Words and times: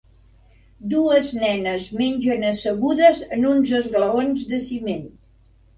Dues 0.93 1.29
nenes 1.43 1.91
mengen 1.99 2.49
assegudes 2.53 3.23
en 3.39 3.47
uns 3.53 3.79
esglaons 3.83 4.53
de 4.55 4.65
ciment. 4.71 5.11